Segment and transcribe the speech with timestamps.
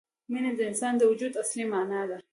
[0.31, 2.17] مینه د انسان د وجود اصلي معنا ده.